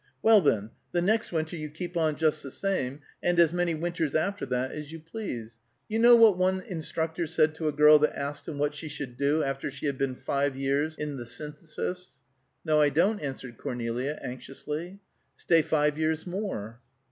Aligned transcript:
Well, 0.23 0.41
then, 0.41 0.71
the 0.93 1.01
next 1.03 1.31
winter 1.31 1.55
you 1.55 1.69
keep 1.69 1.95
on 1.95 2.15
just 2.15 2.41
the 2.41 2.49
same, 2.49 3.01
and 3.21 3.39
as 3.39 3.53
many 3.53 3.75
winters 3.75 4.15
after 4.15 4.47
that 4.47 4.71
as 4.71 4.91
you 4.91 4.99
please. 4.99 5.59
You 5.87 5.99
know 5.99 6.15
what 6.15 6.39
one 6.39 6.61
instructor 6.61 7.27
said 7.27 7.53
to 7.53 7.67
a 7.67 7.71
girl 7.71 7.99
that 7.99 8.17
asked 8.17 8.47
him 8.47 8.57
what 8.57 8.73
she 8.73 8.87
should 8.87 9.15
do 9.15 9.43
after 9.43 9.69
she 9.69 9.85
had 9.85 9.99
been 9.99 10.15
five 10.15 10.55
years 10.57 10.97
in 10.97 11.17
the 11.17 11.27
Synthesis?" 11.27 12.15
"No, 12.65 12.81
I 12.81 12.89
don't," 12.89 13.19
answered 13.21 13.59
Cornelia 13.59 14.17
anxiously. 14.23 14.97
"Stay 15.35 15.61
five 15.61 15.99
years 15.99 16.25
more!" 16.25 16.79